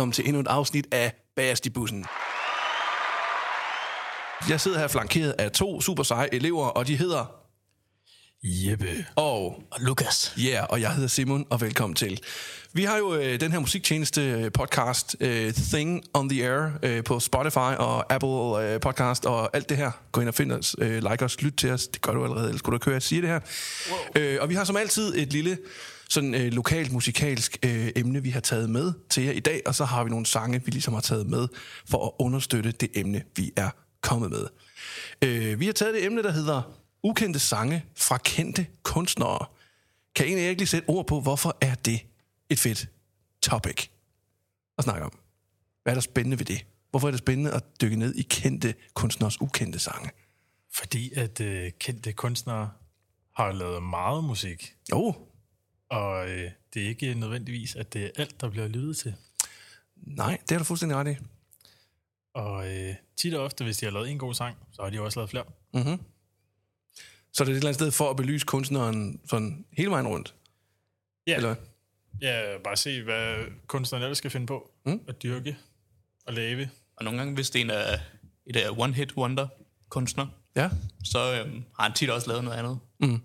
[0.00, 2.06] velkommen til endnu et afsnit af Bagerst i bussen.
[4.48, 7.32] Jeg sidder her flankeret af to super seje elever, og de hedder...
[8.42, 9.06] Jeppe.
[9.16, 10.34] Og Og Lukas.
[10.36, 12.20] Ja, yeah, og jeg hedder Simon, og velkommen til.
[12.72, 17.04] Vi har jo øh, den her musiktjeneste øh, podcast, øh, Thing on the Air, øh,
[17.04, 19.90] på Spotify og Apple øh, Podcast og alt det her.
[20.12, 21.88] Gå ind og find os, øh, like os, lyt til os.
[21.88, 23.40] Det gør du allerede, ellers skulle du køre og sige det her.
[23.90, 24.22] Wow.
[24.22, 25.58] Øh, og vi har som altid et lille
[26.10, 29.74] sådan øh, lokalt musikalsk øh, emne, vi har taget med til jer i dag, og
[29.74, 31.48] så har vi nogle sange, vi ligesom har taget med
[31.86, 34.46] for at understøtte det emne, vi er kommet med.
[35.24, 36.62] Øh, vi har taget det emne, der hedder
[37.02, 39.46] ukendte sange fra kendte kunstnere.
[40.14, 42.00] Kan jer ikke lige sætte ord på, hvorfor er det
[42.50, 42.88] et fedt
[43.42, 43.88] topic
[44.78, 45.18] at snakke om?
[45.82, 46.66] Hvad er der spændende ved det?
[46.90, 50.10] Hvorfor er det spændende at dykke ned i kendte kunstners ukendte sange?
[50.72, 52.70] Fordi at øh, kendte kunstnere
[53.36, 55.14] har lavet meget musik, Oh,
[55.90, 59.14] og øh, det er ikke nødvendigvis, at det er alt, der bliver lyttet til.
[59.96, 61.16] nej, det har du fuldstændig ret i.
[62.34, 64.96] Og øh, tit og ofte, hvis de har lavet en god sang, så har de
[64.96, 65.44] jo også lavet flere.
[65.74, 66.00] Mm-hmm.
[67.32, 70.34] Så det er et eller andet sted for at belyse kunstneren sådan hele vejen rundt?
[71.26, 71.54] Ja, Eller?
[72.20, 75.00] ja bare se, hvad kunstneren ellers skal finde på Mm.
[75.08, 75.56] at dyrke
[76.26, 76.70] og lave.
[76.96, 78.00] Og nogle gange, hvis det er en af
[78.46, 80.70] et af one-hit wonder-kunstner, Ja.
[81.04, 82.78] så øhm, har han tit også lavet noget andet.
[83.00, 83.20] Mm.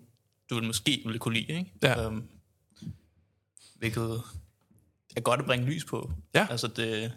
[0.50, 1.72] Du vil måske ville kunne lide, ikke?
[1.84, 2.06] Ja.
[2.06, 2.24] Øhm,
[3.76, 4.22] hvilket
[5.16, 6.12] er godt at bringe lys på.
[6.34, 6.48] Ja.
[6.50, 7.12] Altså det...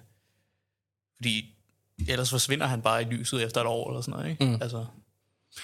[1.16, 1.54] Fordi
[2.08, 4.44] ellers forsvinder han bare i lyset efter et år eller sådan noget, ikke?
[4.44, 4.62] Mm.
[4.62, 4.76] Altså,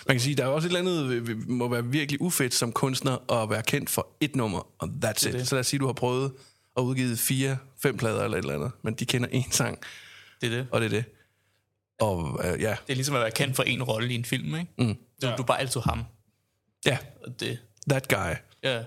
[0.09, 3.33] Man kan sige, der er også et eller andet, må være virkelig ufedt som kunstner
[3.43, 5.33] at være kendt for et nummer, og that's it.
[5.34, 5.49] det.
[5.49, 6.33] Så lad os sige, du har prøvet
[6.77, 9.78] at udgive fire, fem plader eller et eller andet, men de kender én sang,
[10.41, 10.66] det er det.
[10.72, 11.04] og det er det.
[12.00, 14.54] Og øh, ja, Det er ligesom at være kendt for en rolle i en film,
[14.54, 14.72] ikke?
[14.78, 14.94] Mm.
[14.94, 15.37] Du, Ja.
[15.37, 16.04] du er bare altid ham.
[16.87, 17.59] ja, Og det,
[17.91, 18.34] that guy.
[18.62, 18.84] ja.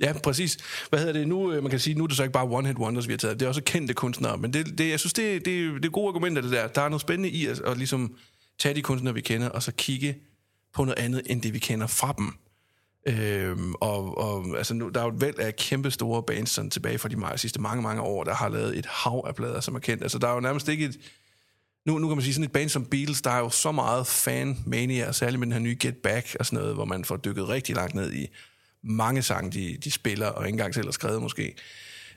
[0.00, 0.58] Ja, præcis.
[0.88, 1.52] Hvad hedder det nu?
[1.52, 3.18] Øh, man kan sige, nu er det så ikke bare one hit wonders, vi har
[3.18, 3.40] taget.
[3.40, 4.38] Det er også kendte kunstnere.
[4.38, 6.66] Men det, det, jeg synes, det, det, det er gode argumenter, det der.
[6.66, 8.16] Der er noget spændende i at, at ligesom
[8.58, 10.16] tage de kunstnere, vi kender, og så kigge
[10.74, 12.32] på noget andet, end det vi kender fra dem.
[13.08, 16.70] Øhm, og, og altså nu, der er jo et væld af kæmpe store bands sådan,
[16.70, 19.60] tilbage fra de meget, sidste mange, mange år, der har lavet et hav af plader,
[19.60, 20.02] som er kendt.
[20.02, 20.98] Altså der er jo nærmest ikke et...
[21.86, 24.06] Nu, nu kan man sige, sådan et band som Beatles, der er jo så meget
[24.06, 27.48] fan-mania, særligt med den her nye Get Back og sådan noget, hvor man får dykket
[27.48, 28.28] rigtig langt ned i
[28.84, 31.54] mange sange, de, de spiller, og ikke engang selv har skrevet måske.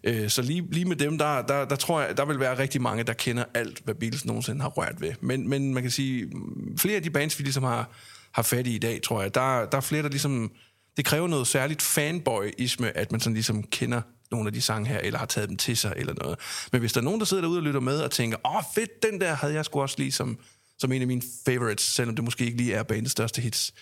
[0.04, 2.82] Øh, så lige, lige med dem, der, der, der tror jeg, der vil være rigtig
[2.82, 5.14] mange, der kender alt, hvad Beatles nogensinde har rørt ved.
[5.22, 6.32] Men, men man kan sige,
[6.78, 7.90] flere af de bands, vi ligesom har,
[8.32, 10.52] har fat i i dag, tror jeg, der, der er flere, der ligesom...
[10.98, 15.00] Det kræver noget særligt fanboyisme, at man sådan ligesom kender nogle af de sange her,
[15.00, 16.40] eller har taget dem til sig, eller noget.
[16.72, 19.04] Men hvis der er nogen, der sidder derude og lytter med og tænker, åh fedt,
[19.04, 20.38] den der havde jeg sgu også lige som,
[20.80, 23.74] som en af mine favorites, selvom det måske ikke lige er bandets største hits,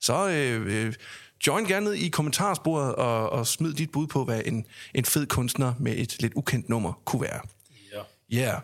[0.00, 0.94] så øh, øh,
[1.46, 5.26] join gerne ned i kommentarsporet og, og smid dit bud på, hvad en, en fed
[5.26, 7.40] kunstner med et lidt ukendt nummer kunne være.
[8.30, 8.36] Ja.
[8.36, 8.62] Yeah.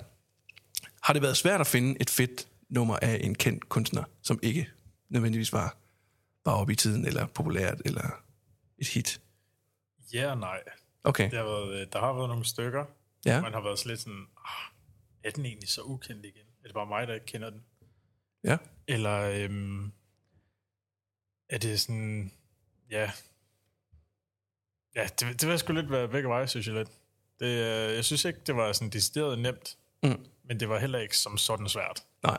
[1.02, 4.68] Har det været svært at finde et fedt nummer af en kendt kunstner, som ikke
[5.08, 5.76] nødvendigvis var,
[6.44, 8.22] var oppe i tiden, eller populært, eller
[8.78, 9.20] et hit?
[10.12, 10.60] Ja og nej.
[11.04, 12.84] Okay, Det har været, øh, der har været nogle stykker,
[13.24, 14.72] ja, man har været lidt sådan, ah,
[15.24, 16.46] er den egentlig så ukendt igen?
[16.62, 17.62] Er det bare mig, der ikke kender den?
[18.44, 18.56] ja.
[18.86, 19.92] Eller øhm,
[21.48, 22.32] er det sådan,
[22.90, 23.10] ja,
[24.96, 26.88] ja, det, det vil sgu lidt være begge veje, synes jeg lidt.
[27.40, 30.24] Det, øh, jeg synes ikke, det var sådan decideret nemt, Mm.
[30.44, 32.02] men det var heller ikke som sådan svært.
[32.22, 32.38] Nej.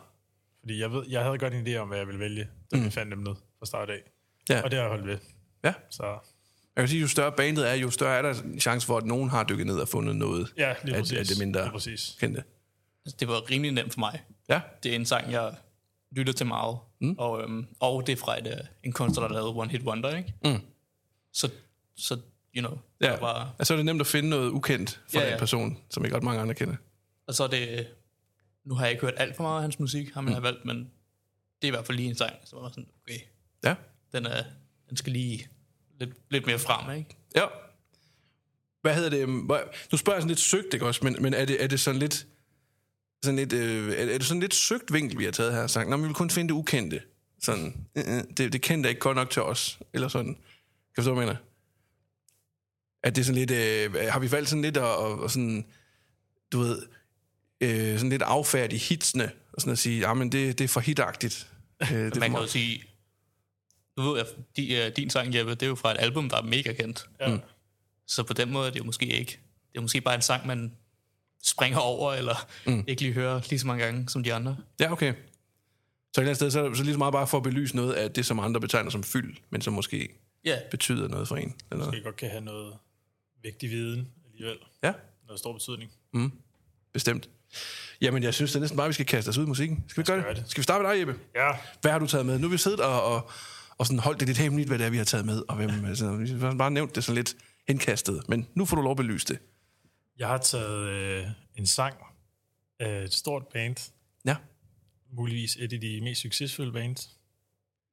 [0.60, 2.86] Fordi jeg, ved, jeg havde godt en idé om, hvad jeg ville vælge, da mm.
[2.86, 4.00] vi fandt dem ned fra start af.
[4.50, 4.62] Ja.
[4.64, 5.18] Og det har jeg holdt ved.
[5.64, 5.74] Ja.
[5.90, 6.04] Så
[6.76, 9.06] Jeg kan sige, jo større bandet er, jo større er der en chance for, at
[9.06, 11.18] nogen har dykket ned og fundet noget ja, lige af, præcis.
[11.20, 12.18] af det mindre Lige præcis.
[12.20, 12.44] kendte.
[13.06, 14.24] Altså, det var rimelig nemt for mig.
[14.50, 15.56] Ja, Det er en sang, jeg
[16.12, 16.78] lytter til meget.
[17.02, 17.16] Mm.
[17.18, 18.54] Og, øhm, og det er fra et, øh,
[18.84, 20.34] en kunstner, der lavede One Hit Wonder, ikke?
[20.44, 20.62] Mm.
[21.34, 21.50] Så,
[21.98, 22.16] så,
[22.56, 23.06] you know, ja.
[23.12, 25.78] der var, Altså er det nemt at finde noget ukendt for Ja, ja, en person,
[25.90, 26.76] som ikke ret mange andre kender.
[27.28, 27.88] og så er det,
[28.66, 30.44] nu har jeg ikke hørt alt for meget af hans musik, har man mm.
[30.44, 30.78] valgt, men
[31.62, 33.20] det er i hvert fald lige en sang, som var sådan, okay,
[33.64, 33.76] Ja,
[34.12, 34.44] den, er,
[34.90, 35.48] den skal lige
[36.00, 37.18] lidt, lidt mere frem, ikke?
[37.36, 37.46] Ja.
[38.82, 39.28] Hvad hedder det?
[39.30, 41.00] Nu spørger jeg sådan lidt søgt, ikke også?
[41.04, 42.28] Men, men er, det, er det sådan lidt...
[43.24, 45.68] Sådan lidt øh, er, er det sådan lidt søgt vinkel, vi har taget her?
[45.68, 47.02] Sagt, Nå, men vi vil kun finde det ukendte.
[47.42, 49.80] Sådan, øh, øh, det, det kendte er ikke godt nok til os.
[49.94, 50.34] Eller sådan.
[50.34, 50.36] Kan
[50.96, 51.40] du forstå, hvad jeg mener?
[53.04, 55.66] At det er sådan lidt, øh, har vi valgt sådan lidt og, og, og sådan,
[56.52, 56.82] du ved,
[57.62, 60.80] øh, sådan lidt affærdige hitsene, og sådan at sige, ja, men det, det er for
[60.80, 61.48] hitagtigt.
[61.82, 62.84] Øh, det er Man for kan jo sige,
[63.98, 64.26] nu ved jeg,
[64.58, 67.10] di, uh, din sang, Jeppe, det er jo fra et album, der er mega kendt.
[67.20, 67.28] Ja.
[67.28, 67.40] Mm.
[68.08, 69.40] Så på den måde er det jo måske ikke.
[69.72, 70.72] Det er måske bare en sang, man
[71.44, 72.84] springer over, eller mm.
[72.88, 74.58] ikke lige hører lige så mange gange som de andre.
[74.80, 75.14] Ja, okay.
[75.14, 77.76] Så et eller andet sted, så, er så lige så meget bare for at belyse
[77.76, 80.10] noget af det, som andre betegner som fyld, men som måske
[80.46, 81.56] Ja, betyder noget for en.
[81.72, 81.94] Eller noget.
[81.94, 82.74] Det godt kan have noget
[83.44, 84.58] vigtig viden alligevel.
[84.84, 84.94] Ja,
[85.28, 85.92] Noget stor betydning.
[86.94, 87.30] bestemt.
[88.02, 89.84] Jamen, jeg synes det er næsten bare, vi skal kaste os ud i musikken.
[89.88, 90.42] Skal vi gøre gøre det?
[90.42, 90.52] det.
[90.52, 91.16] Skal vi starte med dig, Jeppe?
[91.36, 91.52] Ja,
[91.82, 92.40] Hvad har du taget med?
[92.40, 93.30] Nu har vi siddet og, og,
[93.78, 95.44] og sådan holdt det lidt hemmeligt, hvad det er, vi har taget med.
[95.48, 97.36] Og hvem, altså, vi har bare nævnt det sådan lidt
[97.68, 98.30] henkastet.
[98.30, 99.40] Men nu får du lov at belyse det.
[100.20, 101.26] Jeg har taget øh,
[101.56, 101.96] en sang
[102.80, 103.92] af et stort band.
[104.26, 104.36] Ja.
[105.12, 107.10] Muligvis et af de mest succesfulde bands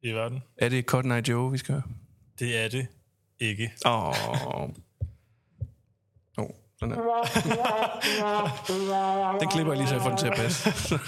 [0.02, 0.42] i verden.
[0.56, 1.82] Er det Cotton Eye Joe, vi skal høre?
[2.38, 2.86] Det er det
[3.40, 3.72] ikke.
[3.86, 4.08] Åh.
[4.08, 4.70] Oh.
[6.38, 7.02] Oh, sådan her.
[9.40, 10.70] Den klipper jeg lige, så jeg får den til at passe.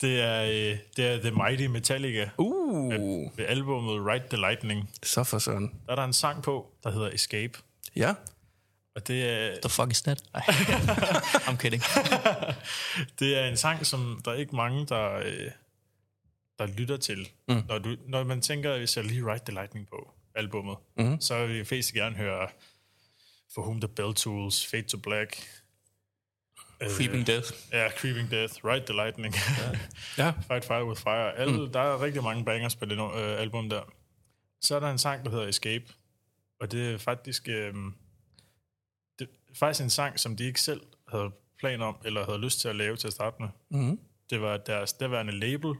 [0.00, 2.30] Det er, øh, det er The Mighty Metallica.
[2.38, 2.92] Uh,
[3.38, 4.90] Ved albumet Ride the Lightning.
[5.02, 5.72] så for sådan.
[5.86, 7.58] Der er der en sang på, der hedder Escape.
[7.96, 8.14] Ja,
[9.00, 10.22] Og det er, the fuck is that?
[11.48, 11.82] I'm kidding.
[13.18, 15.50] det er en sang, som der er ikke mange, der, øh,
[16.58, 17.28] der lytter til.
[17.48, 17.62] Mm.
[17.68, 21.20] Når, du, når man tænker, hvis jeg lige Ride the Lightning på albummet, mm.
[21.20, 22.48] så vil jeg flest gerne høre
[23.54, 25.48] For Whom the Bell Tools, Fade to Black,
[26.96, 27.52] Creeping Death.
[27.72, 29.34] ja, Creeping Death, Ride the Lightning,
[30.18, 30.30] ja.
[30.30, 31.38] Fight Fire with Fire.
[31.38, 31.72] Alle, mm.
[31.72, 33.82] Der er rigtig mange bangers på det øh, album der.
[34.60, 35.84] Så er der en sang, der hedder Escape,
[36.60, 37.74] og det er faktisk, øh,
[39.54, 42.76] faktisk en sang, som de ikke selv havde planer om, eller havde lyst til at
[42.76, 43.48] lave til at starte med.
[43.68, 44.00] Mm-hmm.
[44.30, 45.74] Det var deres daværende label,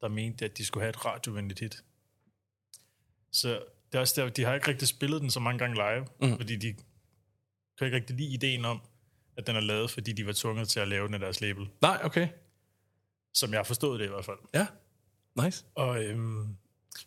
[0.00, 1.84] der mente, at de skulle have et radiovenligt hit.
[3.32, 3.48] Så
[3.92, 6.36] det er også der, de har ikke rigtig spillet den så mange gange live, mm.
[6.36, 6.74] fordi de
[7.78, 8.80] kan ikke rigtig lide ideen om,
[9.36, 11.68] at den er lavet, fordi de var tvunget til at lave den af deres label.
[11.82, 12.28] Nej, okay.
[13.34, 14.38] Som jeg har forstået det i hvert fald.
[14.54, 14.66] Ja,
[15.42, 15.64] nice.
[15.74, 16.56] Og øhm,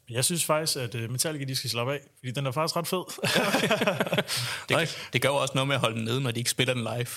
[0.10, 2.88] jeg synes faktisk, at uh, Metallica de skal slappe af, fordi den er faktisk ret
[2.88, 3.04] fed.
[4.70, 4.98] Det, Nice.
[5.14, 6.84] det gør jo også noget med at holde den nede, når de ikke spiller den
[6.84, 7.08] live.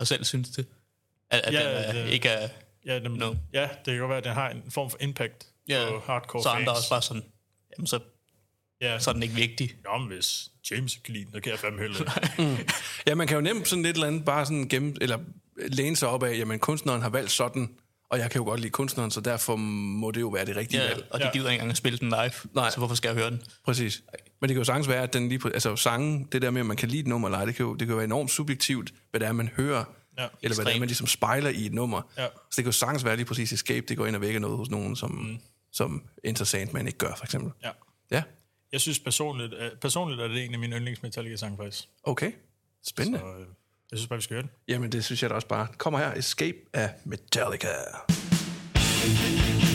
[0.00, 0.66] Og selv synes det.
[1.30, 2.48] At, at Ja, den er, det- ikke er...
[2.86, 3.34] ja, den, No.
[3.52, 6.42] ja, det kan godt være, at den har en form for impact Ja, på hardcore
[6.42, 6.78] så andre fans.
[6.78, 7.22] også bare sådan...
[7.78, 7.98] Jamen, så,
[8.80, 9.74] ja, så er den ikke vigtig.
[9.92, 12.72] Jamen, hvis James kan lide den, så kan jeg fandme hælde det.
[13.06, 15.18] Ja, man kan jo nemt sådan lidt eller andet bare sådan gemme, eller
[15.68, 17.68] læne sig op af, jamen kunstneren har valgt sådan,
[18.10, 20.82] og jeg kan jo godt lide kunstneren, så derfor må det jo være det rigtige
[20.82, 21.06] Ja, valg.
[21.10, 21.32] og de Ja.
[21.32, 22.30] gider ikke engang at spille den live.
[22.54, 22.70] Nej.
[22.70, 23.42] Så hvorfor skal jeg høre den?
[23.64, 24.02] Præcis.
[24.40, 25.38] Men det kan jo sagtens være, at den lige...
[25.38, 27.54] på- Altså sangen, det der med, at man kan lide et nummer eller ej, det
[27.54, 29.84] kan jo, det kan jo være enormt subjektivt, hvad det er, man hører.
[30.18, 32.02] Ja, eller hvad det er, man ligesom spejler i et nummer.
[32.18, 32.24] Ja.
[32.26, 34.56] Så det kan jo sagtens være lige præcis Escape, det går ind og vækker noget
[34.56, 35.38] hos nogen, som, mm.
[35.72, 37.52] som Enter Sandman ikke gør, for eksempel.
[37.64, 37.70] ja.
[38.10, 38.22] Ja,
[38.72, 41.84] Jeg synes personligt, øh, personligt er det en af mine yndlings Metallica-sange faktisk.
[42.02, 42.32] okay.
[42.86, 43.18] Spændende.
[43.18, 43.46] Så, øh,
[43.90, 44.50] jeg synes bare, vi skal høre den.
[44.68, 45.66] Jamen, det synes jeg da også bare.
[45.78, 47.68] Kommer her, Escape af Metallica.
[48.74, 49.65] Pain,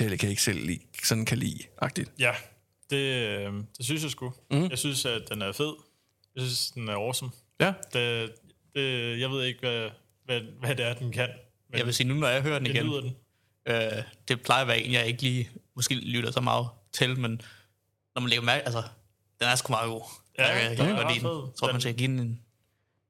[0.00, 2.12] Metallica ikke selv lide, sådan kan lide, agtigt.
[2.18, 2.32] Ja,
[2.90, 4.32] det, øh, det synes jeg sgu.
[4.50, 4.68] Mm.
[4.70, 5.72] Jeg synes, at den er fed.
[6.36, 7.30] Jeg synes, den er awesome.
[7.60, 8.32] Ja, Det,
[8.74, 9.90] det, jeg ved ikke, hvad,
[10.24, 11.28] hvad, hvad det er, den kan.
[11.70, 13.16] Men Jeg vil sige, nu når jeg hører den det igen, lyder den.
[13.66, 17.40] øh, det plejer at være en, jeg ikke lige måske lytter så meget til, men
[18.14, 18.82] når man lægger mærke, altså,
[19.40, 20.02] den er sgu meget god.
[20.38, 21.52] Ja, jeg, jeg, den kan er godt ret lide den.
[21.58, 22.40] tror, man skal give den, en,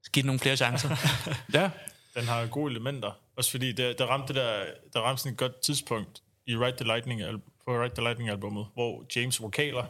[0.03, 0.89] skal give den nogle flere chancer.
[1.59, 1.69] ja,
[2.15, 3.11] Den har gode elementer.
[3.35, 6.77] Også fordi, der, der ramte det der, der ramte sådan et godt tidspunkt i Ride
[6.77, 7.21] the Lightning,
[7.65, 9.85] på Ride the Lightning albumet, hvor James vokaler,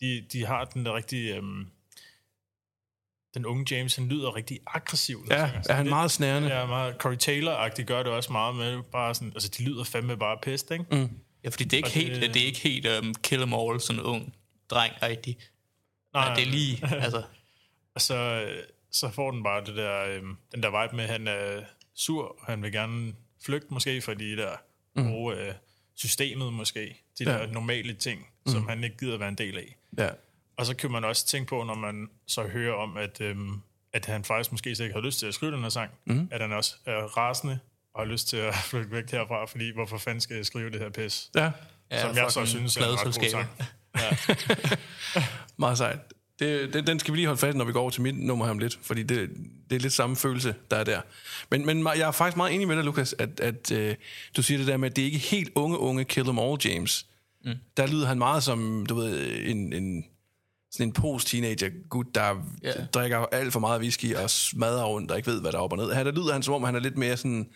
[0.00, 1.66] de, de har den der rigtig, øhm,
[3.34, 5.26] den unge James, han lyder rigtig aggressiv.
[5.30, 5.62] ja, synger.
[5.68, 6.48] er han Det- meget snærende.
[6.58, 10.16] Ja, meget Corey Taylor-agtigt gør det også meget med, bare sådan, altså de lyder fandme
[10.16, 10.84] bare pest, ikke?
[10.90, 11.10] Mm.
[11.44, 13.54] ja, fordi det er ikke Og det- helt, det er ikke helt um, kill em
[13.54, 14.34] all, sådan en ung
[14.70, 15.36] dreng rigtig.
[16.14, 17.22] Nej, Nej, det er lige, altså,
[17.94, 21.10] Og så, øh, så får den bare det der, øhm, den der vibe med, at
[21.10, 21.62] han er
[21.94, 23.12] sur, og han vil gerne
[23.44, 24.56] flygte måske fra de der
[24.96, 25.10] mm.
[25.12, 25.54] gode øh,
[25.96, 27.30] systemet måske, de Ja.
[27.30, 28.52] der normale ting, mm.
[28.52, 29.76] som han ikke gider være en del af.
[29.98, 30.08] Ja.
[30.56, 33.60] Og så kan man også tænke på, når man så hører om, at, øhm,
[33.92, 36.28] at han faktisk måske slet ikke har lyst til at skrive den her sang, mm.
[36.30, 37.58] at han også er rasende
[37.94, 40.80] og har lyst til at flytte væk herfra, fordi hvorfor fanden skal jeg skrive det
[40.80, 41.30] her pis?
[41.34, 41.50] Ja,
[41.90, 43.48] ja, som jeg så synes er en ret god sang.
[45.58, 45.98] meget sejt.
[46.42, 48.44] Det, det, den skal vi lige holde fast når vi går over til mit nummer
[48.44, 49.30] her om lidt, fordi det,
[49.70, 51.00] det er lidt samme følelse, der er der.
[51.50, 53.94] Men, men jeg er faktisk meget enig med dig, Lukas, at, at øh,
[54.36, 56.58] du siger det der med, at det er ikke helt unge, unge Kill Them All
[56.64, 57.06] James.
[57.44, 57.52] Mm.
[57.76, 60.04] Der lyder han meget som, du ved, en, en,
[60.70, 62.86] sådan en post-teenager gut, der yeah.
[62.94, 65.72] drikker alt for meget whisky og smadrer rundt og ikke ved, hvad der er op
[65.72, 65.92] og ned.
[65.92, 67.48] Her der lyder han som om, han er lidt mere sådan,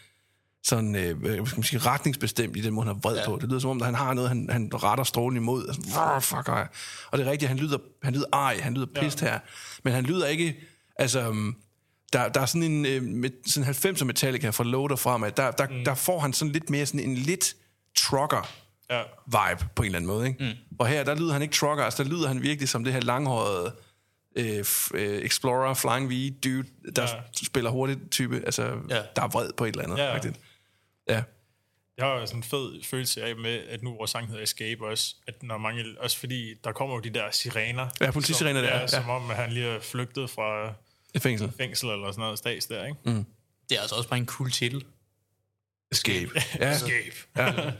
[0.66, 3.24] sådan øh, hvad skal man sige, retningsbestemt i den måde, han er vred ja.
[3.26, 3.38] på.
[3.40, 5.66] Det lyder som om, at han har noget, han, han retter strålen imod.
[5.68, 6.68] Altså, "Hvor fuck ej."
[7.10, 9.26] Og det er rigtigt, han lyder, han lyder ej, han lyder pist ja.
[9.30, 9.38] her.
[9.84, 10.56] Men han lyder ikke,
[10.96, 11.56] altså, um,
[12.12, 15.50] der, der er sådan en øh, med, sådan 90'er Metallica fra Loader frem, at der,
[15.50, 15.84] der, mm.
[15.84, 17.56] der får han sådan lidt mere sådan en lidt
[17.96, 18.48] trucker
[18.90, 19.02] Ja.
[19.26, 20.26] vibe på en eller anden måde.
[20.28, 20.44] Ikke?
[20.44, 20.76] Mm.
[20.78, 23.00] Og her, der lyder han ikke trucker, altså der lyder han virkelig som det her
[23.00, 23.72] langhårede
[24.36, 26.64] øh, øh, Explorer, Flying V dude,
[26.96, 27.08] der ja.
[27.44, 29.02] spiller hurtigt type, altså Ja.
[29.16, 29.98] der er vred på et eller andet.
[29.98, 30.14] Ja.
[30.14, 30.40] rigtigt.
[31.08, 31.22] Ja.
[31.98, 34.86] Jeg har jo sådan en fed følelse af med, at nu vores sang hedder Escape
[34.86, 37.88] også, at når mange, også fordi der kommer jo de der sirener.
[38.00, 38.86] Ja, politisirener der, Ja, ja.
[38.86, 40.74] som om, at han lige er flygtet fra
[41.14, 41.52] Et fængsel.
[41.56, 42.98] fængsel eller sådan noget stats der, ikke?
[43.04, 43.24] Mm.
[43.70, 44.84] Det er altså også bare en cool titel.
[45.92, 46.30] Escape.
[46.60, 46.70] Ja.
[46.72, 47.16] Escape.
[47.36, 47.72] ja.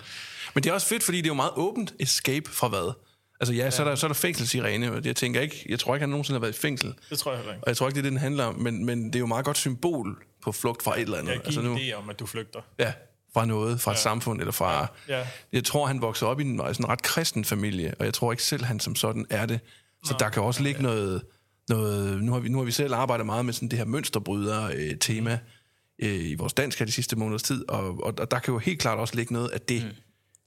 [0.55, 1.95] Men det er også fedt, fordi det er jo meget åbent.
[2.01, 2.93] Escape fra hvad?
[3.41, 5.95] Altså ja, så er der, så er der fængselssirene, og jeg tænker ikke, jeg tror
[5.95, 6.95] ikke, han nogensinde har været i fængsel.
[7.11, 7.65] Det tror jeg heller ikke.
[7.65, 9.27] Og jeg tror ikke, det er det, den handler om, men, men det er jo
[9.27, 11.33] meget godt symbol på flugt fra et eller andet.
[11.33, 12.61] Jeg giver altså nu, idé om, at du flygter.
[12.79, 12.93] ja,
[13.37, 14.87] fra noget, fra et samfund, eller fra...
[15.09, 15.27] Ja.
[15.53, 18.33] Jeg tror, han voksede op i en, sådan en ret kristen familie, og jeg tror
[18.33, 19.61] ikke selv, han som sådan er det.
[20.05, 21.23] Så Nå, der kan også ligge noget...
[21.69, 25.39] noget nu, har vi, nu har vi selv arbejdet meget med sådan det her mønsterbryder-tema
[25.99, 28.59] øh, i vores dansk her de sidste måneders tid, og, og, og der kan jo
[28.59, 29.91] helt klart også ligge noget af det mm.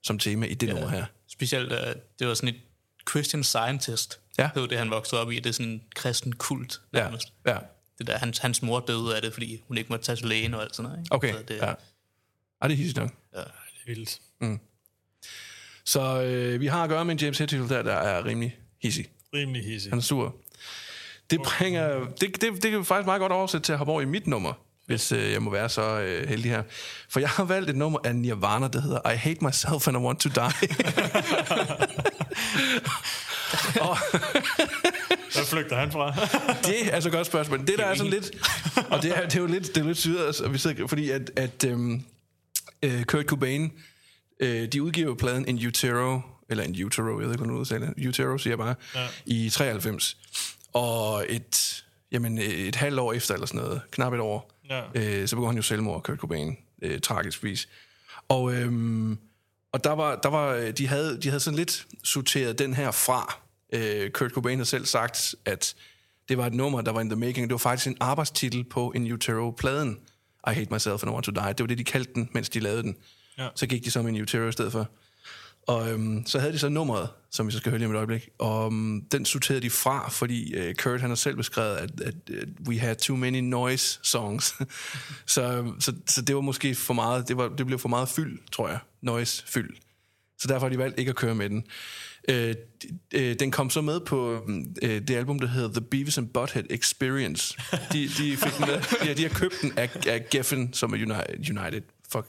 [0.03, 0.73] som tema i det ja.
[0.73, 1.05] nummer her.
[1.27, 1.77] Specielt, uh,
[2.19, 2.61] det var sådan et
[3.09, 4.19] Christian Scientist.
[4.37, 4.49] Ja.
[4.53, 5.35] Det var det, han voksede op i.
[5.35, 7.33] Det er sådan en kristen kult, Ja, nærmest.
[7.47, 7.57] ja.
[7.97, 10.53] Det der, hans, hans mor døde af det, fordi hun ikke måtte tage til lægen
[10.53, 11.03] og alt sådan noget.
[11.03, 11.15] Ikke?
[11.15, 11.73] Okay, Så det, ja.
[12.61, 13.09] Ej, det er hissigt nok.
[13.33, 14.19] Det er vildt.
[15.89, 19.05] Så øh, vi har at gøre med en James Hetfield der, der er rimelig hissig.
[19.33, 19.91] Rimelig hissig.
[19.91, 20.35] Han er sur.
[21.29, 22.05] Det bringer...
[22.21, 24.53] Det, det, det kan faktisk meget godt oversætte til at hoppe over i mit nummer,
[24.85, 26.63] hvis øh, jeg må være så øh, heldig her.
[27.09, 29.99] For jeg har valgt et nummer af Nirvana, der hedder I Hate Myself and I
[29.99, 30.43] Want to Die.
[33.89, 33.97] og
[35.33, 36.13] Hvad flygter han fra?
[36.67, 37.59] det er så et godt spørgsmål.
[37.59, 38.31] Det der er sådan lidt...
[38.89, 41.31] Og det er, det er jo lidt, det er lidt syret, altså, vi fordi at,
[41.35, 42.03] at øhm,
[42.83, 43.71] øh, Kurt Cobain,
[44.39, 48.07] øh, de udgiver pladen In Utero, eller In Utero, jeg ved ikke, hvordan udtaler det.
[48.07, 49.07] Utero, siger jeg bare, ja.
[49.25, 50.17] i 93.
[50.73, 54.81] Og et, jamen, et halvt år efter, eller sådan noget, knap et år, Ja.
[54.95, 57.69] øh, så begår han jo selvmord, Kurt Cobain, øh, tragisk vis.
[58.29, 59.17] Og, øhm,
[59.71, 63.39] og der var, der var, de, havde, de havde sådan lidt sorteret den her fra.
[63.73, 65.75] Øh, Kurt Cobain havde selv sagt, at
[66.29, 67.47] det var et nummer, der var in the making.
[67.49, 69.99] Det var faktisk en arbejdstitel på In Utero-pladen.
[70.47, 71.47] I Hate Myself and I Want to Die.
[71.47, 72.95] Det var det, de kaldte den, mens de lavede den.
[73.37, 73.47] Ja.
[73.55, 74.89] Så gik de så med In Utero i stedet for.
[75.67, 77.97] Og øhm, så havde de så nummeret, som vi så skal høre lige om et
[77.97, 78.29] øjeblik.
[78.37, 82.15] Og øhm, den sorterede de fra, fordi øh, Kurt han har selv beskrevet, at, at,
[82.41, 84.55] at we had too many noise songs.
[85.25, 88.39] så, så, så det var måske for meget, det, var, det blev for meget fyld,
[88.51, 88.79] tror jeg.
[89.01, 89.69] Noise fyld.
[90.39, 91.63] Så derfor har de valgt ikke at køre med den.
[92.27, 92.55] Øh,
[93.13, 94.45] øh, den kom så med på
[94.81, 97.57] øh, det album, der hedder The Beavis and Butthead Experience.
[97.93, 100.97] De, de, fik den med, ja, de har købt den af, af Geffen, som er
[101.37, 102.25] United, fuck,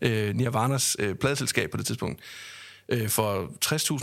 [0.00, 2.20] øh, Nirvanas øh, pladeselskab på det tidspunkt
[2.88, 3.52] øh, for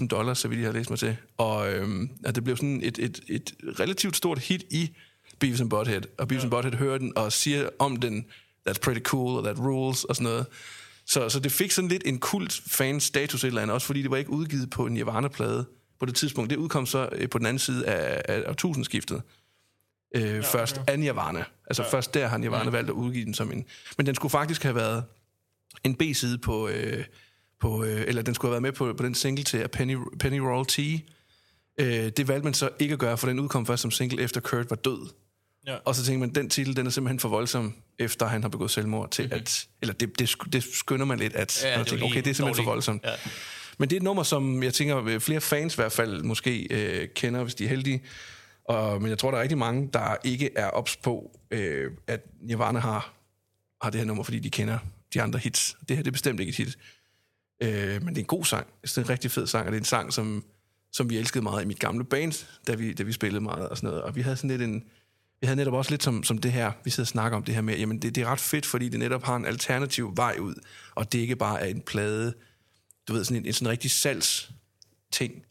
[0.02, 1.18] 60.000 dollars, så vidt jeg har læst mig til.
[1.38, 4.92] Og øh, det blev sådan et, et, et relativt stort hit i
[5.40, 6.02] Beavis and Butthead.
[6.18, 8.26] Og Beavis and Butthead hører den og siger om den,
[8.70, 10.46] that's pretty cool, og that rules, og sådan noget.
[11.10, 14.02] Så, så det fik sådan lidt en kult fan status et eller andet, også fordi
[14.02, 15.66] det var ikke udgivet på en Nirvana-plade
[16.00, 16.50] på det tidspunkt.
[16.50, 19.22] Det udkom så øh, på den anden side af, af, af tusindskiftet.
[20.16, 20.92] Øh, ja, først okay.
[20.92, 21.44] af Nirvana.
[21.68, 21.90] Altså ja.
[21.90, 22.70] først der har Nirvana ja.
[22.70, 23.66] valgt at udgive den som en...
[23.98, 25.04] Men den skulle faktisk have været
[25.84, 26.68] en B-side på...
[26.68, 27.06] Øh,
[27.60, 30.38] på øh, eller den skulle have været med på, på den single til Penny, Penny
[30.40, 30.80] Roll T.
[31.80, 34.42] Øh, det valgte man så ikke at gøre, for den udkom først som single efter
[34.42, 35.10] Kurt var død.
[35.70, 35.78] Ja.
[35.86, 38.72] Og så tænker man, den titel, den er simpelthen for voldsom, efter han har begået
[38.72, 39.40] selvmord, til mm-hmm.
[39.40, 39.68] at...
[39.82, 41.64] Eller det, det, det skynder man lidt, at...
[41.64, 42.64] Ja, tænker, okay, det er simpelthen dårlig.
[42.64, 43.04] for voldsomt.
[43.04, 43.12] Ja.
[43.78, 46.68] Men det er et nummer, som jeg tænker, øh, flere fans i hvert fald måske
[46.72, 48.04] øh, kender, hvis de er heldige.
[48.66, 52.26] Og, men jeg tror, der er rigtig mange, der ikke er ops på, øh, at
[52.42, 53.14] Nirvana har,
[53.82, 54.80] har det her nummer, fordi de kender
[55.14, 55.78] de andre hits.
[55.90, 56.78] Det her det er bestemt ikke et hit.
[57.64, 58.68] Øh, men det er en god sang.
[58.82, 60.44] Det er en rigtig fed sang, og det er en sang, som,
[60.92, 63.78] som vi elskede meget i mit gamle band, da vi, da vi spillede meget og
[63.78, 64.04] sådan noget.
[64.04, 64.84] Og vi havde sådan lidt en...
[65.42, 67.56] Vi havde netop også lidt som, som det her, vi sidder og snakker om det
[67.56, 70.36] her med, jamen det, det er ret fedt, fordi det netop har en alternativ vej
[70.40, 70.56] ud,
[70.96, 72.34] og det ikke bare er en plade,
[73.08, 74.52] du ved, sådan en, en sådan rigtig salgs
[75.12, 75.44] ting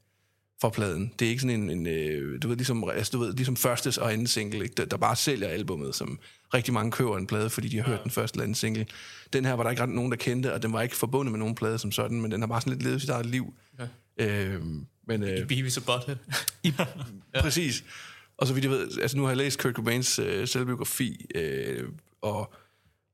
[0.60, 1.12] for pladen.
[1.18, 4.02] Det er ikke sådan en, en øh, du ved, ligesom, altså, du ved, ligesom første
[4.02, 4.74] og anden single, ikke?
[4.74, 6.18] Der, der bare sælger albummet, som
[6.54, 8.02] rigtig mange køber en plade, fordi de har hørt ja.
[8.02, 8.86] den første eller anden single.
[9.32, 11.38] Den her var der ikke ret nogen, der kendte, og den var ikke forbundet med
[11.38, 13.54] nogen plade som sådan, men den har bare sådan lidt levet sit eget liv.
[13.78, 13.86] Ja.
[14.26, 14.62] Øh,
[15.06, 16.16] men, øh, I Beavis og Butthead.
[16.62, 16.74] I,
[17.34, 17.40] ja.
[17.40, 17.84] Præcis.
[18.38, 21.88] Og så vidt jeg ved, altså nu har jeg læst Kurt Cobains øh, selvbiografi, øh,
[22.22, 22.52] og,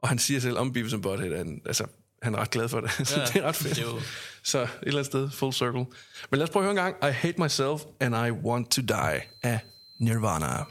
[0.03, 1.87] og han siger selv om Beavis and Butthead, at han, altså,
[2.23, 2.91] han er ret glad for det.
[3.09, 3.77] så ja, det er ret fedt.
[3.77, 4.01] Det er jo...
[4.43, 5.87] Så et eller andet sted, full circle.
[6.31, 7.13] Men lad os prøve at høre en gang.
[7.13, 9.61] I Hate Myself and I Want to Die af
[10.01, 10.65] Nirvana.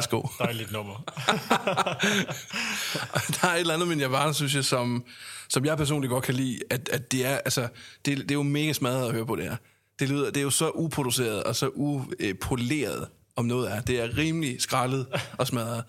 [0.00, 0.22] Værsgo.
[0.38, 0.94] Dejligt nummer.
[3.34, 5.04] der er et eller andet med Nirvana, synes jeg, som,
[5.48, 7.68] som jeg personligt godt kan lide, at, at det er, altså,
[8.04, 9.56] det, det er jo mega smadret at høre på det her.
[9.98, 13.80] Det, lyder, det er jo så uproduceret og så upoleret, om noget er.
[13.80, 15.06] Det er rimelig skrællet
[15.38, 15.84] og smadret.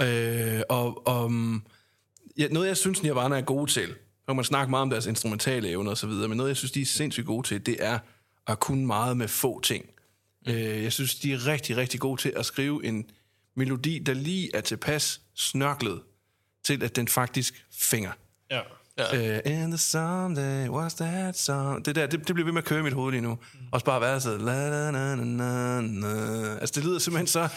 [0.00, 1.32] Øh, og og
[2.38, 5.06] ja, noget, jeg synes, Nirvana er gode til, så kan man snakke meget om deres
[5.06, 7.76] instrumentale evner og så videre, men noget, jeg synes, de er sindssygt gode til, det
[7.80, 7.98] er
[8.46, 9.86] at kunne meget med få ting.
[10.46, 10.52] Mm.
[10.52, 13.10] Øh, jeg synes, de er rigtig, rigtig gode til at skrive en
[13.56, 16.00] melodi, der lige er tilpas snørklet
[16.64, 18.12] til, at den faktisk fænger.
[18.50, 18.60] Ja.
[18.98, 19.38] Ja.
[19.38, 21.84] Uh, in the someday, what's that song?
[21.84, 23.34] Det der, det, det bliver ved med at køre i mit hoved lige nu.
[23.34, 23.58] Mm.
[23.72, 24.38] Og bare være så...
[24.38, 26.56] La, la, la, la, la.
[26.58, 27.48] Altså, det lyder simpelthen så...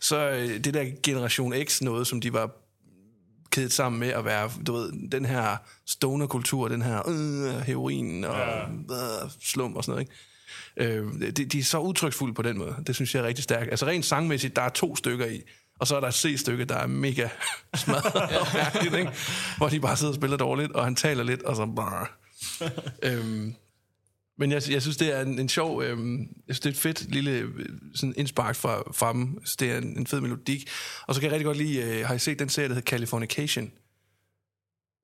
[0.00, 2.50] Så øh, det der Generation X noget, som de var
[3.50, 8.36] kædet sammen med at være, du ved, den her stoner-kultur, den her øh, heroin og
[8.38, 8.62] Ja.
[9.24, 10.14] øh, slum og sådan noget, ikke?
[10.76, 12.76] Øh, de, de er så udtryksfulde på den måde.
[12.86, 13.70] Det synes jeg er rigtig stærkt.
[13.70, 15.42] Altså rent sangmæssigt, der er to stykker i,
[15.80, 17.28] og så er der et C-stykke, der er mega
[17.74, 19.10] smadret og mærkeligt, ikke?
[19.56, 22.06] hvor de bare sidder og spiller dårligt, og han taler lidt, og så bare...
[23.02, 23.54] øhm,
[24.38, 25.82] men jeg, jeg synes, det er en, en sjov...
[25.82, 29.42] Øhm, jeg synes, det er et fedt lille øh, sådan indspark fra, fra dem.
[29.60, 30.70] Det er en, en fed melodik.
[31.06, 31.82] Og så kan jeg rigtig godt lide...
[31.82, 33.72] Øh, har I set den serie, der hedder Californication?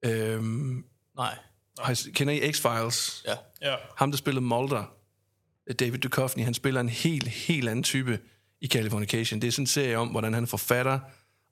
[0.04, 0.84] Øhm,
[1.16, 1.38] Nej.
[1.78, 3.24] har I, kender I X-Files?
[3.26, 3.70] Ja.
[3.70, 3.76] Ja.
[3.96, 4.97] Ham, der spillede Mulder,
[5.74, 8.18] David Duchovny, han spiller en helt, helt anden type
[8.60, 9.40] i Californication.
[9.40, 10.98] Det er sådan en serie om, hvordan han er forfatter,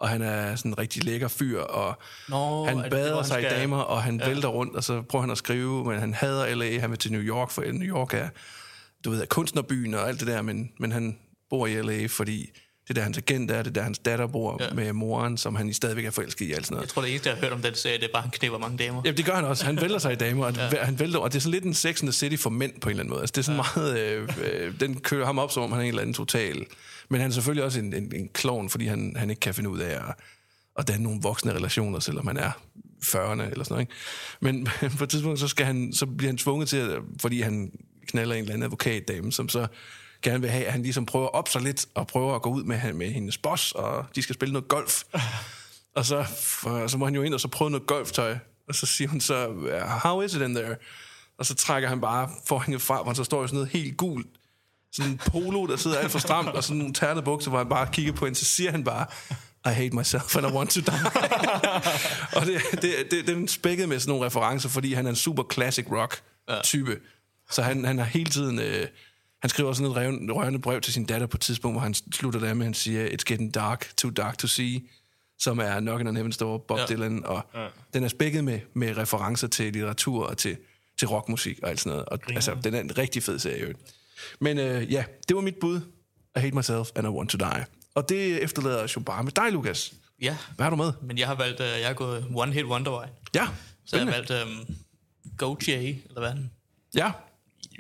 [0.01, 1.99] og han er sådan en rigtig lækker fyr, og
[2.29, 4.29] Nå, han det det, bader hvor han sig i skal- damer, og han ja.
[4.29, 7.13] vælter rundt, og så prøver han at skrive, men han hader LA, han vil til
[7.13, 8.29] New York, for New York er,
[9.05, 11.19] du ved, er kunstnerbyen og alt det der, men, men han
[11.51, 12.51] bor i LA, fordi
[12.89, 14.75] det er der hans agent er, det er der hans datter bor ja.
[14.75, 16.87] Med moren, som han stadigvæk er forelsket i, alt sådan noget.
[16.87, 18.31] Jeg tror, det eneste, jeg har hørt om den serie, det er bare, at han
[18.31, 19.03] knæpper mange damer.
[19.05, 19.65] Ja, det gør han også.
[19.65, 20.85] Han vælter sig i damer, og ja.
[20.85, 22.89] han vælter, og det er sådan lidt en Sex and the City for mænd på
[22.89, 23.21] en eller anden måde.
[23.21, 23.81] Altså, det er sådan ja.
[23.81, 23.99] meget...
[23.99, 26.67] Øh, øh, den kører ham op, som om han er en eller anden total.
[27.09, 29.71] Men han er selvfølgelig også en, en, en klovn, fordi han, han ikke kan finde
[29.71, 30.15] ud af at,
[30.79, 32.51] at danne nogle voksne relationer, selvom han er
[33.05, 33.81] 40'erne eller sådan noget.
[33.81, 33.93] Ikke?
[34.41, 37.41] Men, men på et tidspunkt, så, skal han, så bliver han tvunget til, at, fordi
[37.41, 37.73] han
[38.07, 39.67] knaller en eller anden advokatdame, som så
[40.31, 42.65] gerne vil have, at han ligesom prøver op sig lidt, og prøver at gå ud
[42.65, 45.03] med, med hendes boss, og de skal spille noget golf.
[45.97, 48.37] Og så, for, så må han jo ind og så prøve noget golftøj.
[48.69, 49.53] Og så siger hun så,
[50.03, 50.77] how is it in there?
[51.39, 53.97] Og så trækker han bare forhænget fra, hvor han så står i sådan noget helt
[53.97, 54.27] gult.
[54.93, 57.69] Sådan en polo, der sidder alt for stramt, og sådan nogle tærnede bukser, hvor han
[57.69, 58.39] bare kigger på hende.
[58.39, 59.07] Så siger han bare,
[59.71, 61.01] I hate myself and I want to die.
[62.41, 65.43] og det, det, det, er spækket med sådan nogle referencer, fordi han er en super
[65.53, 66.23] classic rock
[66.63, 67.01] type.
[67.51, 68.59] Så han, han har hele tiden...
[68.59, 68.87] Øh,
[69.43, 71.95] han skriver sådan et rørende, rørende brev til sin datter på et tidspunkt, hvor han
[71.95, 74.81] slutter der med, at han siger, It's getting dark, too dark to see,
[75.39, 76.87] som er Knockin' on Heaven's Door, Bob ja.
[76.87, 77.67] Dylan, og ja.
[77.95, 80.57] den er spækket med, med referencer til litteratur og til,
[80.99, 82.05] til rockmusik og alt sådan noget.
[82.09, 83.75] Og, altså, den er en rigtig fed serie.
[84.41, 85.81] Men øh, ja, det var mit bud.
[86.37, 87.67] I hate myself and I want to die.
[87.95, 89.95] Og det efterlader os jo bare med dig, Lukas.
[90.23, 90.93] Ja, Hvad har du med?
[91.03, 93.09] men jeg har valgt, uh, jeg har gået One Hit Wondervej.
[93.35, 93.47] Ja,
[93.85, 94.43] Så jeg har spændende.
[94.47, 94.77] valgt um,
[95.37, 96.33] Go J, eller hvad.
[96.95, 97.13] Ja,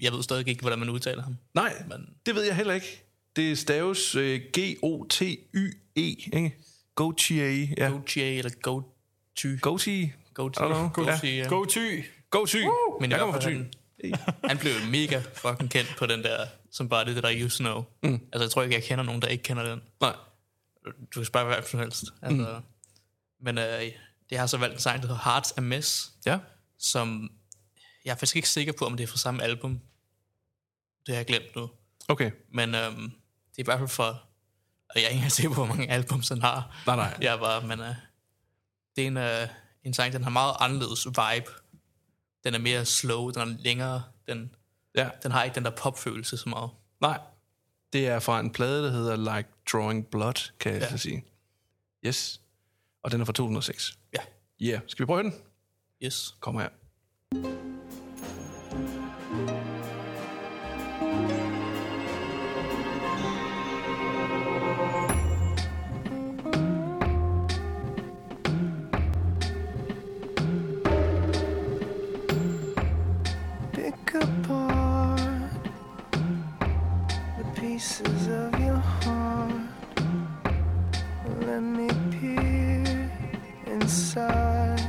[0.02, 1.36] Jeg ved stadig ikke, hvordan man udtaler ham.
[1.54, 3.02] nej, Men- det ved jeg heller ikke.
[3.36, 6.00] Det staves øh, G-O-T-Y-E,
[6.32, 6.56] ikke?
[6.96, 7.88] Gautier, ja.
[7.88, 8.82] Go J, eller Go
[9.34, 9.46] Ty.
[9.60, 10.12] Goatee.
[10.34, 10.88] Go I don't know.
[10.94, 11.18] Go Ja.
[11.18, 11.46] Ty, ja.
[11.48, 12.00] Go ty.
[12.30, 12.68] Goatee.
[13.00, 13.64] Men i jeg kommer fra Thy.
[14.44, 17.84] han, blev mega fucking kendt på den der, som bare det der You Know.
[18.02, 18.14] Mm.
[18.32, 19.80] Altså, jeg tror ikke, jeg kender nogen, der ikke kender den.
[20.00, 20.12] Nej.
[20.86, 22.04] Du kan spørge hvad som helst.
[22.22, 22.64] Altså, mm.
[23.44, 23.82] Men øh,
[24.30, 26.38] det har så valgt en sang, der hedder Hearts a Mess, Ja.
[26.78, 27.30] som
[28.04, 29.80] jeg er faktisk ikke sikker på, om det er fra samme album.
[31.06, 31.70] Det har jeg glemt nu.
[32.08, 32.30] Okay.
[32.52, 32.96] Men øhm,
[33.50, 34.22] det er i hvert fald for...
[34.90, 36.82] Og jeg er ikke engang sikker på, hvor mange albums han har.
[36.86, 37.18] Nej, nej.
[37.20, 37.94] Jeg bare, men øh,
[38.96, 39.48] det er en, øh,
[39.84, 41.50] en sang, den har meget anderledes vibe.
[42.44, 44.02] Den er mere slow, den er længere.
[44.28, 44.54] Den,
[44.94, 45.08] Ja.
[45.22, 46.70] den har ikke den der popfølelse så meget.
[47.00, 47.20] Nej.
[47.92, 50.90] Det er fra en plade, der hedder Like Drawing Blood, kan jeg Ja.
[50.90, 51.24] så sige.
[52.06, 52.40] Yes.
[53.02, 53.98] Og den er fra 2006.
[54.12, 54.18] Ja,
[54.62, 54.80] Yeah.
[54.86, 55.34] Skal vi prøve den?
[56.02, 56.34] yes.
[56.40, 56.68] Kom her.
[57.34, 57.75] pick
[77.76, 79.52] pieces of your heart.
[81.40, 83.10] Let me peer
[83.66, 84.80] inside.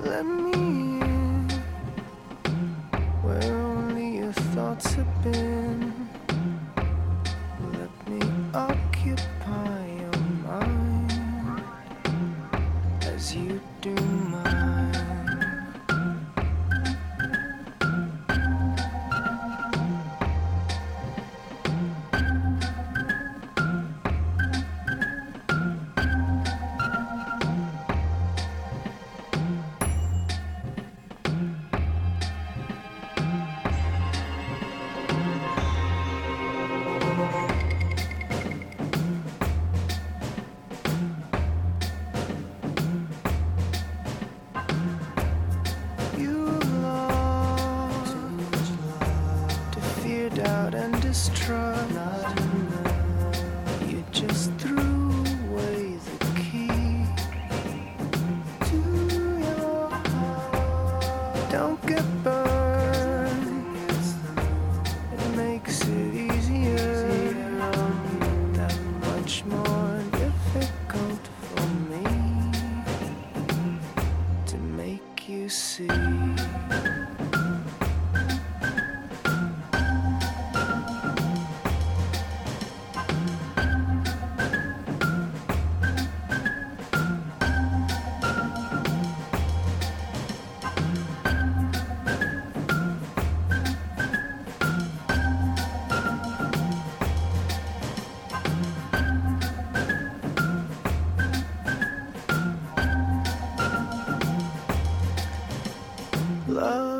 [0.00, 1.50] Let me in
[3.22, 5.61] where only your thoughts have been.
[51.30, 51.71] trust.
[106.52, 106.91] Love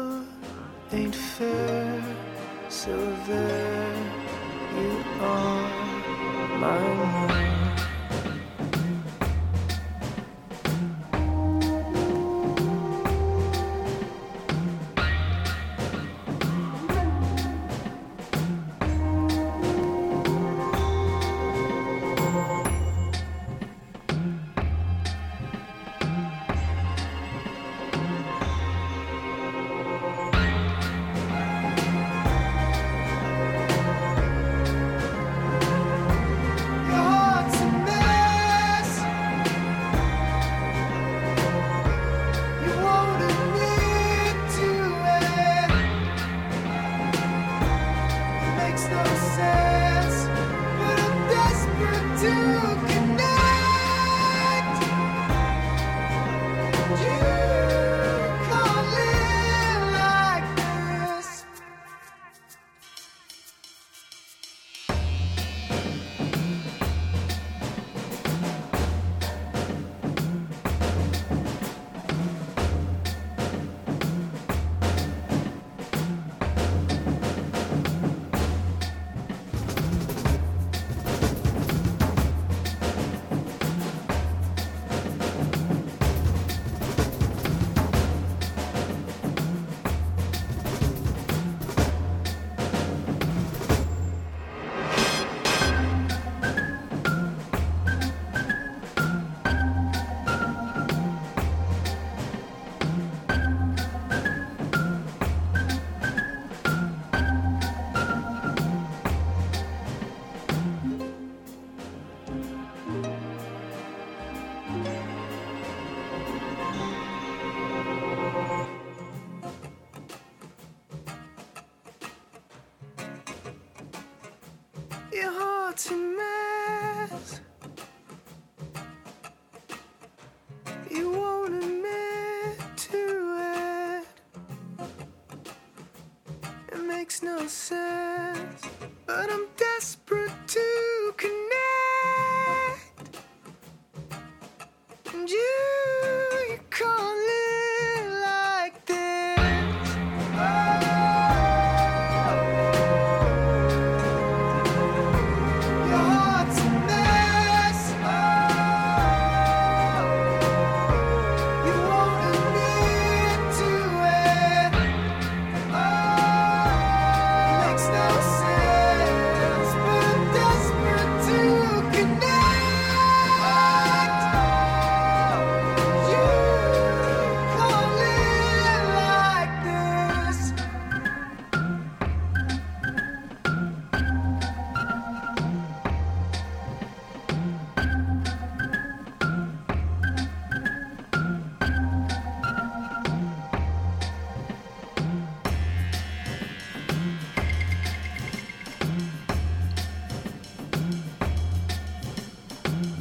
[137.43, 138.72] promises.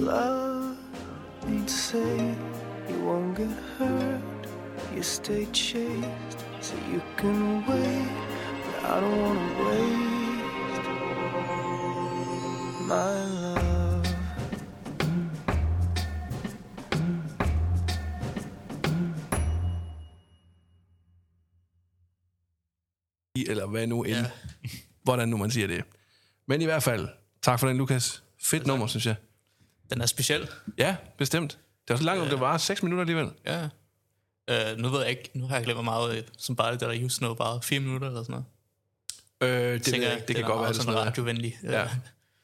[0.02, 0.78] Love
[1.48, 2.38] ain't safe,
[2.90, 4.48] you won't get hurt.
[4.96, 8.10] You stay chaste, so you can wait.
[8.66, 10.88] But I don't wanna waste
[12.88, 14.06] my love.
[23.50, 24.16] Eller hvad nu end.
[24.16, 24.32] Ja.
[25.04, 25.84] Hvordan nu man siger det.
[26.48, 27.08] Men i hvert fald,
[27.42, 28.24] tak for den, Lukas.
[28.40, 29.16] Fedt nummer, synes jeg.
[29.92, 30.50] Den er speciel.
[30.78, 31.52] Ja, bestemt.
[31.88, 33.32] Det var så langt, om det var 6 minutter alligevel.
[33.46, 33.64] Ja.
[34.52, 36.80] Uh, nu ved jeg ikke, nu har jeg glemt, hvor meget øh, som bare det
[36.80, 38.44] der Houston var bare fire minutter eller sådan
[39.42, 39.62] noget.
[39.68, 40.28] Øh, det, Tænker jeg, ikke.
[40.28, 41.08] det kan godt være, det sådan noget.
[41.08, 41.60] radiovenlig.
[41.64, 41.84] Ja.
[41.84, 41.90] Øh,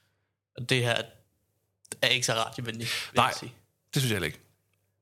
[0.58, 1.02] Og det her
[2.02, 3.26] er ikke så radiovenligt, vil Nej.
[3.26, 3.54] jeg sige.
[3.94, 4.40] Det synes jeg ikke.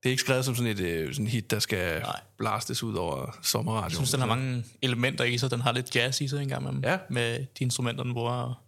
[0.03, 2.19] Det er ikke skrevet som sådan et øh, sådan hit, der skal Nej.
[2.37, 3.91] blastes ud over sommerradioen.
[3.91, 5.51] Jeg synes, den har mange elementer i sig.
[5.51, 6.83] Den har lidt jazz i sig en gang imellem.
[6.83, 6.97] Ja.
[7.09, 8.63] Med de instrumenter, den bruger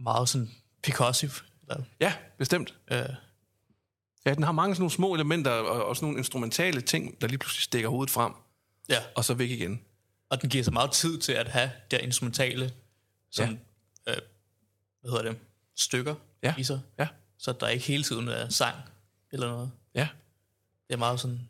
[0.00, 0.50] meget sådan
[0.82, 1.32] percussive.
[1.70, 2.74] Eller, Ja, bestemt.
[2.92, 2.98] øh,
[4.26, 7.26] Ja, den har mange sådan nogle små elementer, og, og sådan nogle instrumentale ting, der
[7.26, 8.32] lige pludselig stikker hovedet frem,
[8.88, 8.98] ja.
[9.16, 9.80] og så væk igen.
[10.30, 12.72] Og den giver så meget tid til at have der instrumentale
[13.30, 13.60] sådan,
[14.06, 14.12] ja.
[14.12, 14.18] øh,
[15.00, 15.38] hvad hedder det,
[15.76, 16.54] stykker Ja.
[16.58, 16.80] i sig.
[16.98, 17.08] Ja.
[17.38, 18.76] Så der ikke hele tiden er sang
[19.32, 19.70] eller noget.
[19.94, 20.08] Ja.
[20.88, 21.40] Det er meget sådan...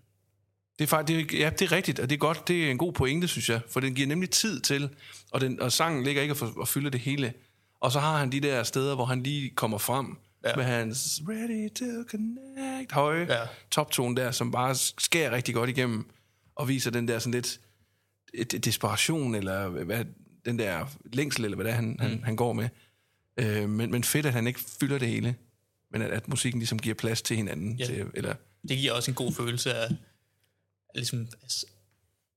[0.79, 2.49] Det er, faktisk, det, er- ja, det er rigtigt, og det er godt.
[2.49, 3.61] Det er en god pointe, synes jeg.
[3.71, 4.91] For den giver nemlig tid til,
[5.31, 7.33] og, den, og sangen ligger ikke og, for, og fylder det hele.
[7.81, 10.57] Og så har han de der steder, hvor han lige kommer frem ja.
[10.57, 13.47] Med hans ready to connect høje ja.
[13.71, 16.11] Toptone der, som bare skærer rigtig godt igennem
[16.55, 17.61] og viser den der sådan lidt
[18.35, 20.05] et, et desperation, eller hvad,
[20.45, 21.99] den der længsel, eller hvad det er, han, mm.
[21.99, 22.69] han, han går med.
[23.37, 25.37] Øh, men, men fedt, at han ikke fylder det hele,
[25.91, 27.77] men at, at musikken ligesom giver plads til hinanden.
[27.77, 27.87] Ja.
[27.87, 28.35] Til, eller,
[28.69, 31.29] Det giver også en god følelse af, af ligesom,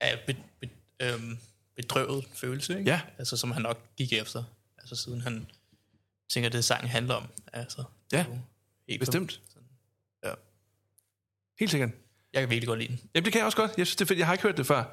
[0.01, 0.69] af be, be,
[1.01, 1.37] øhm,
[1.75, 2.91] bedrøvet følelse, ikke?
[2.91, 3.01] Ja.
[3.17, 4.43] Altså, som han nok gik efter.
[4.91, 5.47] Altså, siden han
[6.29, 7.23] tænker, det sangen handler om.
[7.53, 8.25] Altså, Ja,
[8.89, 9.41] helt bestemt.
[10.23, 10.31] Ja.
[11.59, 11.89] Helt sikkert.
[12.33, 12.99] Jeg kan virkelig godt lide den.
[13.15, 13.71] Jamen, det kan jeg også godt.
[13.77, 14.19] Jeg synes, det er fedt.
[14.19, 14.83] Jeg har ikke hørt det før.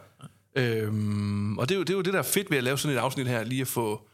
[0.57, 2.79] Øhm, og det er, jo, det er jo det, der er fedt ved at lave
[2.79, 4.09] sådan et afsnit her, lige at få...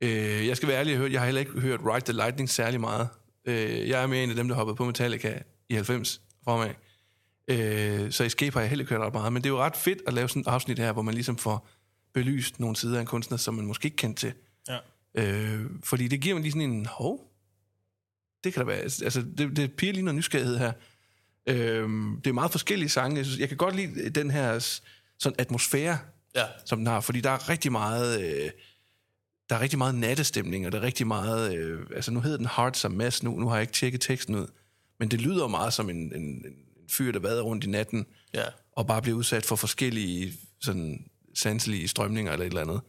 [0.00, 3.08] Øh, jeg skal være ærlig jeg har heller ikke hørt Ride the Lightning særlig meget.
[3.44, 6.70] Øh, jeg er mere en af dem, der hoppede på Metallica i 90 fremad.
[7.48, 9.32] Øh, så Escape har jeg heller ikke hørt ret meget.
[9.32, 11.38] Men det er jo ret fedt at lave sådan et afsnit her, hvor man ligesom
[11.38, 11.68] får
[12.14, 14.32] belyst nogle sider af en kunstner, som man måske ikke kendte til.
[14.68, 14.78] Ja.
[15.16, 17.30] Øh, fordi det giver mig lige sådan en, hov,
[18.44, 20.72] det kan da være, altså det, det piger lige noget nysgerrighed her.
[21.46, 23.16] Øhm, det er meget forskellige sange.
[23.16, 24.58] Jeg, synes, jeg kan godt lide den her
[25.18, 25.98] sådan atmosfære,
[26.34, 26.44] Ja.
[26.64, 28.50] som den har, fordi der er rigtig meget, øh,
[29.50, 32.46] der er rigtig meget nattestemning, og der er rigtig meget, øh, altså nu hedder den
[32.56, 34.46] Hearts a Mess, nu, nu har jeg ikke tjekket teksten ud,
[34.98, 36.44] men det lyder meget som en, en, en
[36.90, 38.44] fyr, der vader rundt i natten, Ja.
[38.72, 42.80] og bare bliver udsat for forskellige sådan sanselige strømninger eller et eller andet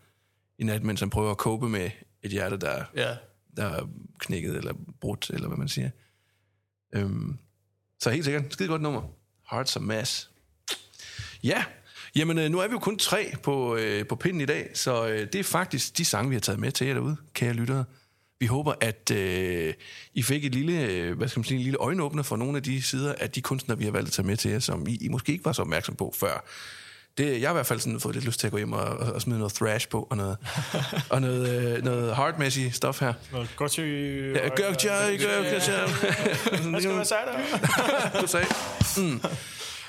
[0.59, 1.89] i nat, mens han prøver at cope med
[2.23, 3.15] et hjerte, der, Ja.
[3.57, 3.87] der er
[4.19, 5.89] knækket eller brudt, eller hvad man siger.
[6.95, 7.37] Øhm,
[7.99, 9.01] så helt sikkert, skide godt nummer.
[9.51, 10.29] Hearts a Mass.
[11.43, 11.65] Ja,
[12.15, 15.07] jamen øh, nu er vi jo kun tre på, øh, på pinden i dag, så
[15.07, 17.85] øh, det er faktisk de sange, vi har taget med til jer derude, kære lyttere.
[18.39, 19.73] Vi håber, at øh,
[20.13, 22.63] I fik et lille, øh, hvad skal man sige, en lille øjenåbner for nogle af
[22.63, 24.95] de sider af de kunstnere, vi har valgt at tage med til jer, som I,
[24.95, 26.45] I måske ikke var så opmærksom på før.
[27.17, 28.81] Det, jeg har i hvert fald sådan fået lidt lyst til at gå hjem og,
[28.81, 30.37] og, og smide noget thrash på, og noget,
[31.09, 33.13] og noget, øh, noget hardmæssigt stof her.
[33.31, 33.83] Noget godt til...
[34.35, 34.73] Ja, gør gør,
[35.17, 37.19] gør, gør, Hvad skal man sige
[38.13, 38.21] der?
[38.21, 38.45] du sagde.
[38.97, 39.21] Mm.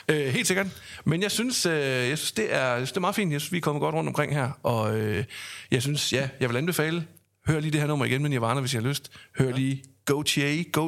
[0.08, 0.66] Øh, helt sikkert.
[1.04, 3.32] Men jeg synes, øh, jeg synes, det er, jeg synes, det er meget fint.
[3.32, 4.50] Jeg synes, vi er kommet godt rundt omkring her.
[4.62, 5.24] Og øh,
[5.70, 7.06] jeg synes, ja, jeg vil anbefale,
[7.46, 9.10] hør lige det her nummer igen med Nirvana, hvis I har lyst.
[9.38, 10.22] Hør lige Go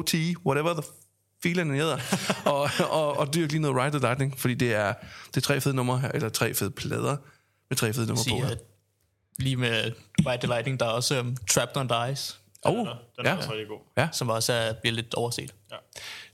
[0.01, 0.15] T,
[0.45, 0.83] whatever the
[1.43, 1.97] filen den hedder.
[2.45, 4.93] og, og, og dyrk lige noget Ride the Lightning, fordi det er,
[5.27, 7.17] det er tre fede numre her, eller tre fede plader
[7.69, 8.55] med tre fede numre på her.
[9.39, 9.91] lige med
[10.27, 12.87] Ride the Lightning, der er også um, Trapped on the Ice, Oh, Den
[13.25, 13.35] er ja.
[13.37, 14.07] også rigtig god.
[14.11, 15.53] som også er, bliver lidt overset.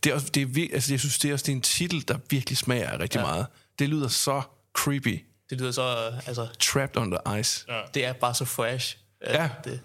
[0.04, 2.08] Det er også, det er, altså, jeg synes, det er også det er en titel,
[2.08, 3.26] der virkelig smager rigtig ja.
[3.26, 3.46] meget.
[3.80, 4.42] Det lyder så
[4.74, 5.26] creepy.
[5.50, 7.66] Det lyder så, altså, Trapped on the Ice.
[7.68, 7.82] Ja.
[7.94, 8.98] det er bare så fresh.
[9.28, 9.50] Ja.
[9.64, 9.80] Det,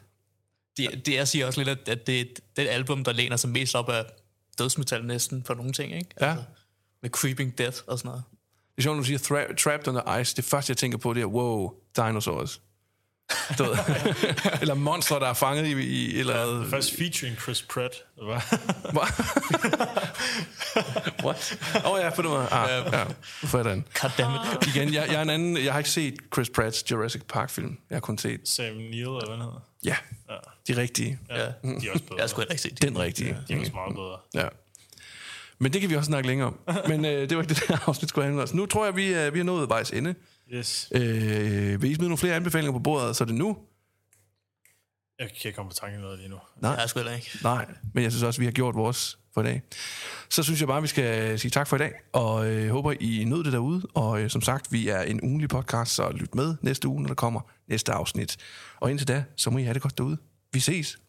[0.77, 2.25] det, det jeg siger også lidt, at- at det er
[2.57, 4.05] det album, der læner sig mest op af
[4.59, 6.11] dødsmetal næsten på nogle ting, ikke?
[6.21, 6.37] Ja.
[7.03, 8.23] Med Creeping Death og sådan noget.
[8.73, 10.37] Det er sjovt, når du siger thra- Trapped on the Ice.
[10.37, 12.61] Det første, jeg tænker på, det er, wow, dinosaurs.
[13.59, 13.77] Du ved.
[14.61, 16.71] eller monster, der er fanget i, i eller andet.
[16.71, 17.95] Først featuring Chris Pratt.
[18.17, 18.45] Det var.
[21.25, 21.59] What?
[21.85, 22.49] Åh oh, ja, på den måde.
[22.49, 23.05] Ah, ja,
[23.47, 23.85] for den.
[24.01, 24.67] Goddammit.
[24.67, 27.79] Igen, jeg, jeg, er en anden, jeg har ikke set Chris Pratts Jurassic Park-film.
[27.91, 29.61] Jeg har kun set, Sam Neill, eller hvad han hedder.
[29.85, 29.97] ja, Ja.
[30.69, 31.19] De rigtige.
[31.29, 31.41] Ja.
[31.41, 31.47] Ja.
[31.47, 32.21] De er også bedre.
[32.21, 32.83] Jeg skulle ikke se det.
[32.83, 33.39] Den rigtige.
[33.49, 34.19] De er også meget bedre.
[34.35, 34.49] Ja.
[35.59, 36.59] Men det kan vi også snakke længere om.
[36.91, 38.49] Men øh, det var ikke det der afsnit, skulle handle om.
[38.53, 40.15] Nu tror jeg, vi, øh, vi har nået vejs ende.
[40.53, 40.89] Yes.
[40.95, 43.57] Øh, vil I smide nogle flere anbefalinger på bordet, så er det nu?
[45.19, 46.37] Jeg kan ikke komme på tanke noget lige nu.
[46.61, 46.71] Nej.
[46.71, 47.31] Jeg skulle ikke.
[47.43, 49.63] Nej, men jeg synes også, vi har gjort vores for i dag.
[50.29, 53.25] Så synes jeg bare, vi skal sige tak for i dag, og øh, håber, I
[53.25, 53.83] nød det derude.
[53.95, 57.09] Og øh, som sagt, vi er en ugenlig podcast, så lyt med næste uge, når
[57.09, 58.37] der kommer næste afsnit.
[58.81, 60.17] Og indtil da, så må I have det godt derude.
[60.53, 61.02] Vi ses.